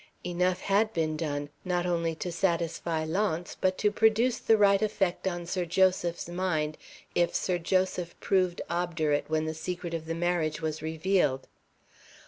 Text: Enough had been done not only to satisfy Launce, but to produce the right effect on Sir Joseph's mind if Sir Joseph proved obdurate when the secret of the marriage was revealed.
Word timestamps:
Enough 0.23 0.61
had 0.61 0.91
been 0.93 1.15
done 1.15 1.49
not 1.63 1.85
only 1.85 2.15
to 2.15 2.31
satisfy 2.31 3.03
Launce, 3.05 3.53
but 3.61 3.77
to 3.77 3.91
produce 3.91 4.39
the 4.39 4.57
right 4.57 4.81
effect 4.81 5.27
on 5.27 5.45
Sir 5.45 5.63
Joseph's 5.63 6.27
mind 6.27 6.75
if 7.13 7.35
Sir 7.35 7.59
Joseph 7.59 8.19
proved 8.19 8.63
obdurate 8.67 9.25
when 9.27 9.45
the 9.45 9.53
secret 9.53 9.93
of 9.93 10.07
the 10.07 10.15
marriage 10.15 10.59
was 10.59 10.81
revealed. 10.81 11.47